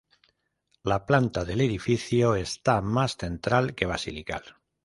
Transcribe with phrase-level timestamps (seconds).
[0.81, 4.55] La planta del edificio está más central que basilical.